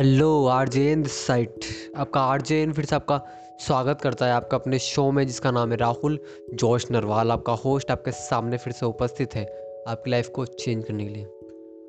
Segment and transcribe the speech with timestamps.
[0.00, 1.64] Hello R J insight
[1.96, 3.16] आपका R J N फिर से आपका
[3.60, 6.18] स्वागत करता है आपका अपने शो में, जिसका नाम है राहुल
[6.54, 9.44] जोश नरवाल। आपका होस्ट आपके सामने फिर से उपस्थित है
[9.88, 11.26] आपकी लाइफ को चेंज करने के लिए।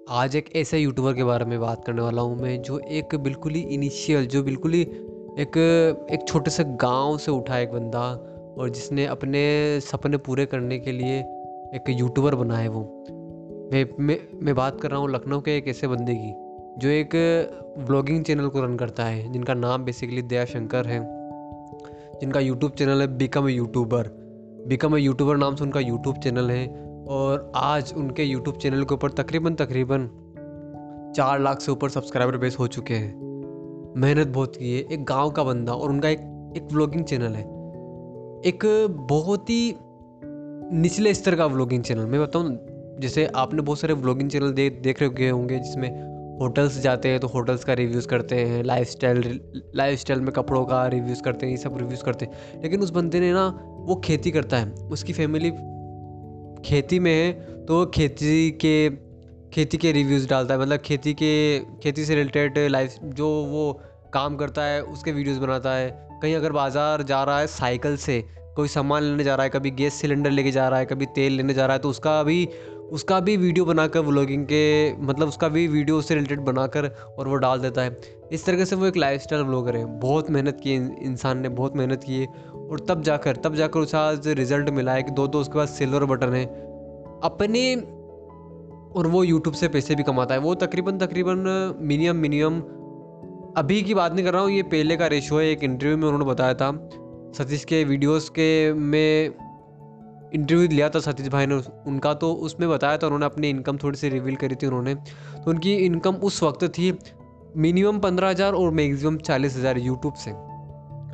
[0.09, 3.53] आज एक ऐसे यूट्यूबर के बारे में बात करने वाला हूँ मैं, जो एक बिल्कुल
[3.53, 5.57] ही इनिशियल जो बिल्कुल ही एक
[6.11, 8.07] एक छोटे से गाँव से उठा एक बंदा,
[8.57, 11.19] और जिसने अपने सपने पूरे करने के लिए
[11.75, 12.81] एक यूट्यूबर बना है वो।
[13.73, 16.46] मैं मैं मैं बात कर रहा हूँ लखनऊ के एक ऐसे बंदे की।
[16.79, 17.15] जो एक
[17.87, 20.99] ब्लॉगिंग चैनल को रन करता है, जिनका नाम बेसिकली दया शंकर है,
[22.21, 24.09] जिनका यूट्यूब चैनल है become a YouTuber
[24.67, 26.67] become a YouTuber नाम से उनका यूट्यूब चैनल है,
[27.07, 30.09] और आज उनके यूट्यूब चैनल के ऊपर तकरीबन तकरीबन
[31.15, 33.13] चार लाख से ऊपर सब्सक्राइबर बेस हो चुके हैं।
[33.97, 36.19] मेहनत बहुत की है, एक गाँव का बंदा, और उनका एक
[36.57, 37.43] एक व्लॉगिंग चैनल है।
[38.45, 38.59] एक
[39.09, 39.75] बहुत ही
[40.73, 42.57] निचले स्तर का व्लॉगिंग चैनल मैं बताऊँ,
[42.99, 47.27] जैसे आपने बहुत सारे व्लॉगिंग चैनल दे, देख रहे होंगे, जिसमें होटल्स जाते हैं तो
[47.27, 49.39] होटल्स का रिव्यूज़ करते हैं लाइफ स्टाइल
[49.75, 52.89] लाइफ स्टाइल में कपड़ों का रिव्यूज़ करते हैं, ये सब रिव्यूज़ करते हैं। लेकिन उस
[52.89, 53.47] बंदे ने ना,
[53.79, 55.51] वो खेती करता है। उसकी फैमिली
[56.61, 57.31] खेती में है
[57.65, 58.89] तो खेती के
[59.53, 63.71] खेती के रिव्यूज़ डालता है। मतलब खेती के, खेती से रिलेटेड लाइफ जो वो
[64.13, 65.89] काम करता है, उसके वीडियोज़ बनाता है।
[66.21, 68.23] कहीं अगर बाज़ार जा रहा है साइकिल से,
[68.55, 71.33] कोई सामान लेने जा रहा है, कभी गैस सिलेंडर लेके जा रहा है, कभी तेल
[71.33, 72.47] लेने जा रहा है तो उसका भी
[72.91, 76.87] उसका भी वीडियो बनाकर व्लॉगिंग के मतलब उसका भी वीडियो उससे रिलेटेड बनाकर
[77.19, 77.99] और वो डाल देता है।
[78.31, 80.73] इस तरीके से वो एक लाइफ स्टाइल व्लॉगर है। बहुत मेहनत की
[81.05, 82.27] इंसान ने, बहुत मेहनत की है।
[82.71, 85.69] और तब जाकर तब जाकर उसे आज रिज़ल्ट मिला है कि दो दो उसके पास
[85.69, 86.45] सिल्वर बटन है।
[87.23, 87.75] अपने,
[88.95, 92.59] और वो यूट्यूब से पैसे भी कमाता है। वो तकरीबन तकरीबन मिनिमम मिनिमम
[93.57, 96.07] अभी की बात नहीं कर रहा हूँ, ये पहले का रेशो है। एक इंटरव्यू में
[96.07, 96.89] उन्होंने बताया था।
[97.37, 99.33] सतीश के वीडियोस के में
[100.35, 101.55] इंटरव्यू लिया था सतीश भाई ने
[101.87, 105.51] उनका तो उसमें बताया था उन्होंने अपनी इनकम थोड़ी सी रिवील करी थी उन्होंने। तो
[105.51, 106.91] उनकी इनकम उस वक्त थी
[107.57, 110.31] मिनिमम पंद्रह हज़ार और मैक्सिमम चालीस हज़ार यूट्यूब से।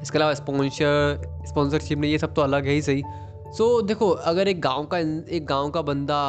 [0.02, 4.10] इसके अलावा स्पॉन्सर स्पॉन्सरशिप ने ये सब तो अलग है ही सही। सो so, देखो
[4.10, 6.20] अगर एक गाँव का एक गाँव का बंदा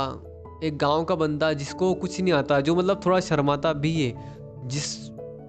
[0.65, 4.13] एक गाँव का बंदा जिसको कुछ नहीं आता जो मतलब थोड़ा शर्माता भी है
[4.67, 4.87] जिस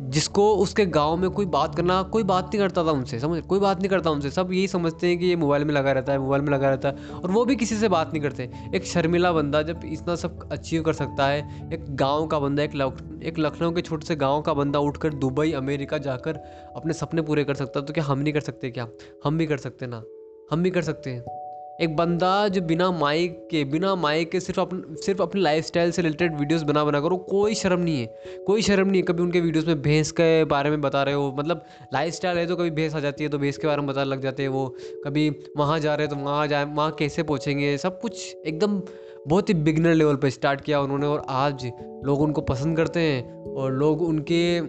[0.05, 3.59] जिसको उसके गाँव में कोई बात करना, कोई बात नहीं करता था उनसे, समझ, कोई
[3.59, 6.19] बात नहीं करता उनसे। सब यही समझते हैं कि ये मोबाइल में लगा रहता है,
[6.19, 9.31] मोबाइल में लगा रहता है, और वो भी किसी से बात नहीं करते। एक शर्मिला
[9.31, 13.39] बंदा जब इतना सब अचीव कर सकता है, एक गाँव का बंदा, एक लख, एक
[13.39, 16.38] लखनऊ के छोटे से गाँव का बंदा उठकर दुबई, अमेरिका जाकर
[16.75, 18.88] अपने सपने पूरे कर सकता तो क्या हम नहीं कर सकते क्या?
[19.23, 20.03] हम भी कर सकते ना?
[20.51, 21.44] हम भी कर सकते हैं।
[21.81, 25.91] एक बंदा जो बिना माइक के, बिना माइक के सिर्फ़ अपन, सिर्फ़ अपनी लाइफ स्टाइल
[25.91, 29.24] से रिलेटेड वीडियोस बना बना करो, कोई शर्म नहीं है। कोई शर्म नहीं है, कभी
[29.24, 32.56] उनके वीडियोस में भैंस के बारे में बता रहे हो। मतलब लाइफ स्टाइल है तो
[32.56, 34.68] कभी भैंस आ जाती है तो भैंस के बारे में बताने लग जाते हैं वो।
[35.06, 37.78] कभी वहाँ जा रहे हैं तो वहाँ जाए वहाँ कैसे पहुँचेंगे?
[37.78, 38.81] सब कुछ एकदम
[39.28, 41.72] बहुत ही बिगनर लेवल पर स्टार्ट किया उन्होंने और आज
[42.06, 44.59] लोग उनको पसंद करते हैं और लोग उनके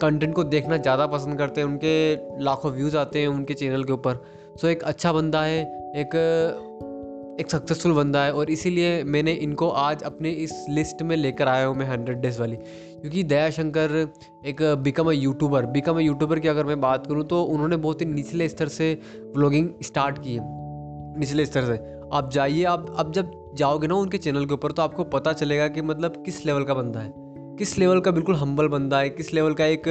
[0.00, 3.92] कंटेंट को देखना ज़्यादा पसंद करते हैं, उनके लाखों व्यूज़ आते हैं उनके चैनल के
[3.92, 4.24] ऊपर।
[4.60, 5.62] सो एक अच्छा बंदा है,
[5.96, 6.14] एक
[7.40, 11.66] एक सक्सेसफुल बंदा है और इसीलिए मैंने इनको आज अपने इस लिस्ट में लेकर आया
[11.66, 14.14] हूँ मैं हंड्रेड डेज़ वाली। क्योंकि दया शंकर
[14.46, 18.00] एक become a YouTuber become a YouTuber की अगर मैं बात करूँ तो उन्होंने बहुत
[18.00, 19.00] ही निचले स्तर से
[19.36, 20.40] व्लॉगिंग स्टार्ट की है।
[21.18, 24.82] निचले स्तर से। आप जाइए, आप अब जब जाओगे ना उनके चैनल के ऊपर तो
[24.82, 27.12] आपको पता चलेगा कि मतलब किस लेवल का बंदा है।
[27.56, 29.82] किस लेवल का बिल्कुल हम्बल बंदा है, किस लेवल का एक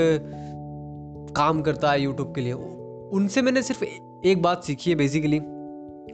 [1.36, 2.54] काम करता है यूट्यूब के लिए।
[3.14, 3.84] उनसे मैंने सिर्फ़
[4.26, 5.40] एक बात सीखी है बेसिकली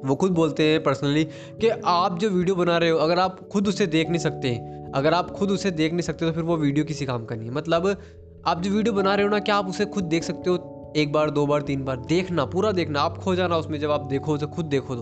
[0.06, 1.24] वो खुद बोलते हैं पर्सनली
[1.62, 4.56] कि आप जो वीडियो बना रहे हो, अगर आप खुद उसे देख नहीं सकते,
[4.96, 7.50] अगर आप खुद उसे देख नहीं सकते तो फिर वो वीडियो किसी काम का नहीं
[7.50, 7.88] है। मतलब
[8.48, 10.94] आप जो वीडियो बना रहे हो ना, क्या आप उसे खुद देख सकते हो?
[10.98, 14.02] एक बार, दो बार, तीन बार, देखना, पूरा देखना, आप खो जाना उसमें जब आप
[14.02, 15.02] देखो, उसे खुद देखो तो।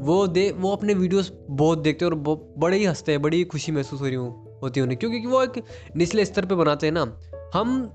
[0.00, 3.72] वो दे, वो अपने वीडियोस बहुत देखते हैं और बड़े ही हँसते हैं, बड़ी खुशी
[3.72, 5.64] महसूस हो रही होती है उन्हें, क्योंकि वो एक
[5.96, 7.20] निचले स्तर पर बनाते हैं ना।
[7.54, 7.92] हम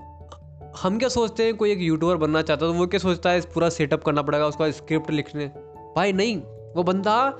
[0.81, 3.41] हम क्या सोचते हैं, कोई एक यूट्यूबर बनना चाहता है तो वो क्या सोचता है
[3.53, 5.45] पूरा सेटअप करना पड़ेगा, उसका स्क्रिप्ट लिखने।
[5.95, 6.37] भाई नहीं,
[6.75, 7.33] वो बंदा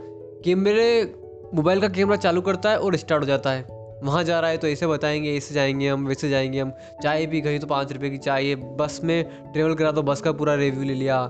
[0.46, 1.16] कैमरे
[1.54, 3.66] मोबाइल का कैमरा चालू करता है और स्टार्ट हो जाता है।
[4.04, 6.72] वहाँ जा रहा है तो ऐसे बताएँगे, ऐसे जाएँगे हम, वैसे जाएँगे हम।
[7.04, 9.24] चाय भी गई तो पाँच रुपये की चाय बस में
[9.54, 11.26] ट्रेवल करा तो बस का पूरा रिव्यू ले लिया।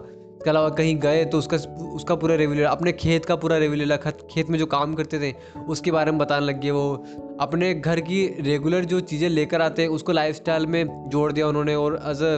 [0.45, 1.57] इसके अलावा कहीं गए तो उसका
[1.89, 5.33] उसका पूरा रिव्यू अपने खेत का पूरा रिव्यू लिया खेत में जो काम करते थे,
[5.67, 9.81] उसके बारे में बताने लग गए वो। अपने घर की रेगुलर जो चीज़ें लेकर आते
[9.81, 12.33] हैं, उसको लाइफ में जोड़ दिया उन्होंने और एज अ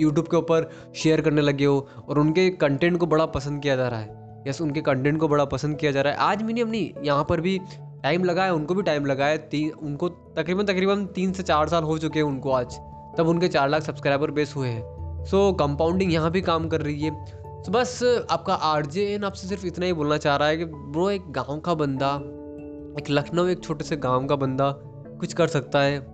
[0.00, 3.88] यूट्यूब के ऊपर शेयर करने लगे हो और उनके कंटेंट को बड़ा पसंद किया जा
[3.88, 6.92] रहा है। यस उनके कंटेंट को बड़ा पसंद किया जा रहा है। आज मिनिमम नहीं
[7.04, 7.58] यहाँ पर भी
[8.02, 11.68] टाइम लगा है उनको भी टाइम लगा है तीन उनको तकरीबन तकरीबन तीन से चार
[11.68, 12.78] साल हो चुके हैं उनको आज।
[13.18, 17.00] तब उनके चार लाख सब्सक्राइबर बेस हुए हैं। सो कंपाउंडिंग यहाँ भी काम कर रही
[17.00, 17.10] है।
[17.62, 20.64] तो बस, आपका आर जे एन आपसे सिर्फ़ इतना ही बोलना चाह रहा है कि
[20.64, 22.14] ब्रो एक गाँव का बंदा,
[22.98, 24.70] एक लखनऊ एक छोटे से गाँव का बंदा
[25.20, 26.06] कुछ कर सकता है,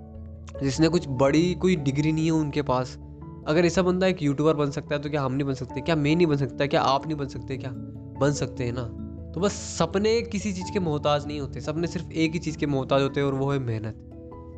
[0.63, 2.99] जिसने कुछ बड़ी कोई डिग्री नहीं है उनके पास।
[3.47, 5.81] अगर ऐसा बंदा एक यूट्यूबर बन सकता है तो क्या हम नहीं बन सकते?
[5.81, 6.67] क्या मैं नहीं बन सकता?
[6.67, 7.57] क्या आप नहीं बन सकते?
[7.57, 7.71] क्या
[8.21, 8.85] बन सकते हैं ना?
[9.33, 12.67] तो बस सपने किसी चीज़ के मोहताज नहीं होते। सपने सिर्फ़ एक ही चीज़ के
[12.67, 14.11] मोहताज होते हैं और वो है मेहनत।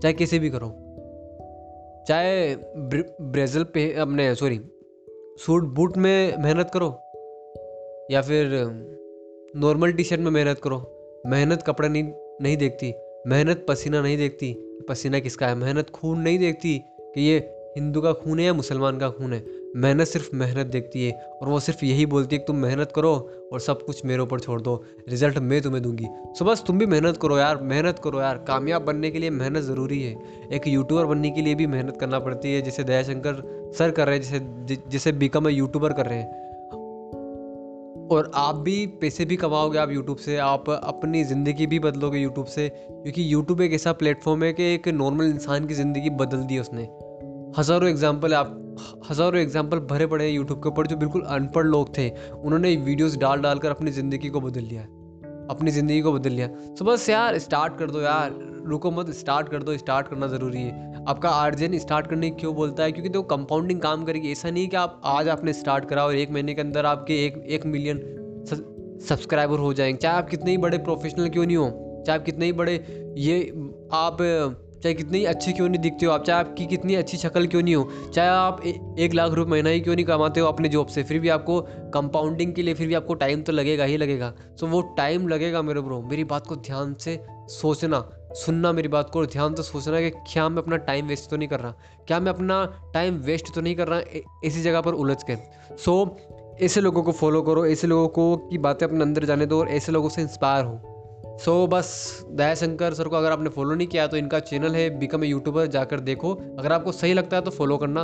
[0.02, 0.86] चाहे कैसे भी करो।
[2.08, 4.61] चाहे ब्रेजल पे अपने सॉरी
[5.38, 6.88] सूट बूट में मेहनत करो,
[8.11, 8.53] या फिर
[9.56, 10.79] नॉर्मल टी शर्ट में मेहनत करो,
[11.26, 12.05] मेहनत कपड़ा नहीं
[12.43, 12.93] नहीं देखती,
[13.26, 14.55] मेहनत पसीना नहीं देखती,
[14.88, 15.55] पसीना किसका है?
[15.55, 17.38] मेहनत खून नहीं देखती कि ये
[17.76, 19.41] हिंदू का खून है या मुसलमान का खून है?
[19.76, 21.12] मेहनत सिर्फ़ मेहनत देखती है
[21.43, 23.12] और वो सिर्फ़ यही बोलती है कि तुम मेहनत करो
[23.52, 26.06] और सब कुछ मेरे ऊपर छोड़ दो। रिज़ल्ट मैं तुम्हें दूँगी।
[26.38, 29.62] सो बस तुम भी मेहनत करो यार, मेहनत करो यार। कामयाब बनने के लिए मेहनत
[29.62, 30.17] ज़रूरी है।
[30.52, 33.43] एक यूट्यूबर बनने के लिए भी मेहनत करना पड़ती है, जैसे दयाशंकर
[33.78, 36.44] सर कर रहे हैं, जैसे जैसे बिकम यूट्यूबर कर रहे हैं।
[38.11, 42.46] और आप भी पैसे भी कमाओगे आप यूट्यूब से, आप अपनी ज़िंदगी भी बदलोगे यूट्यूब
[42.46, 46.58] से, क्योंकि यूट्यूब एक ऐसा प्लेटफॉर्म है कि एक नॉर्मल इंसान की ज़िंदगी बदल दी
[46.58, 46.88] उसने।
[47.58, 48.62] हज़ारों एग्ज़ाम्पल आप
[49.11, 53.17] हज़ारों एग्ज़ाम्पल भरे पड़े हैं यूट्यूब के ऊपर जो बिल्कुल अनपढ़ लोग थे। उन्होंने वीडियोस
[53.19, 54.82] डाल डाल कर अपनी ज़िंदगी को बदल लिया
[55.50, 59.49] अपनी ज़िंदगी को बदल लिया तो बस यार स्टार्ट कर दो यार। रुको मत स्टार्ट
[59.49, 62.93] कर दो स्टार्ट करना ज़रूरी है। आपका आर्जन स्टार्ट करने क्यों बोलता है?
[62.93, 66.31] क्योंकि तो कंपाउंडिंग काम करेगी। ऐसा नहीं कि आप आज आपने स्टार्ट करा और एक
[66.31, 68.00] महीने के अंदर आपके एक एक मिलियन
[69.00, 71.69] सब्सक्राइबर हो जाएँगे। चाहे आप कितने ही बड़े प्रोफेशनल क्यों नहीं हो,
[72.06, 72.75] चाहे आप कितने ही बड़े
[73.19, 73.40] ये
[73.94, 74.19] आप
[74.87, 77.75] चाहे कितनी अच्छी क्यों नहीं दिखते हो, आप चाहे आपकी कितनी अच्छी शक्ल क्यों नहीं
[77.75, 78.61] हो, चाहे आप
[78.99, 81.61] एक लाख रुपये महीना ही क्यों नहीं कमाते हो अपने जॉब से, फिर भी आपको
[81.94, 85.62] कंपाउंडिंग के लिए फिर भी आपको टाइम तो लगेगा ही लगेगा। सो वो टाइम लगेगा
[85.62, 87.19] मेरे ब्रो मेरी बात को ध्यान से
[87.50, 88.00] सोचना,
[88.37, 91.49] सुनना मेरी बात को ध्यान से सोचना कि क्या मैं अपना टाइम वेस्ट तो नहीं
[91.49, 91.75] कर रहा,
[92.06, 95.37] क्या मैं अपना टाइम वेस्ट तो नहीं कर रहा इसी जगह पर उलझ के।
[95.77, 96.17] सो
[96.62, 99.69] ऐसे लोगों को फॉलो करो, ऐसे लोगों को की बातें अपने अंदर जाने दो, और
[99.69, 100.95] ऐसे लोगों से इंस्पायर हो।
[101.37, 104.88] सो so, बस दयाशंकर सर को अगर आपने फॉलो नहीं किया तो इनका चैनल है
[104.99, 108.03] बिकम ए यूट्यूबर जाकर देखो। अगर आपको सही लगता है तो फॉलो करना।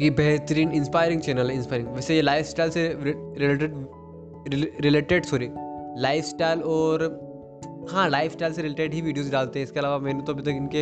[0.00, 3.74] ये बेहतरीन इंस्पायरिंग चैनल है इंस्पायरिंग वैसे ये लाइफ स्टाइल से related
[4.80, 5.48] related sorry
[6.02, 7.04] life style और
[7.90, 10.56] हाँ लाइफ स्टाइल से रिलेटेड ही वीडियोस डालते हैं। इसके अलावा मैंने तो अभी तक
[10.56, 10.80] इनके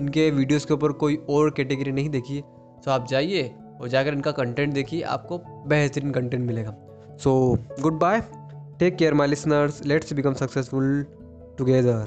[0.00, 2.42] इनके वीडियोस के ऊपर कोई और कैटेगरी नहीं देखी है।
[2.84, 3.50] तो आप जाइए
[3.80, 5.38] और जाकर इनका कंटेंट देखिए आपको
[5.68, 6.76] बेहतरीन कंटेंट मिलेगा।
[7.18, 7.58] So
[7.98, 8.22] goodbye
[8.78, 9.84] Take care, my listeners.
[9.84, 11.04] Let's become successful
[11.56, 12.06] together.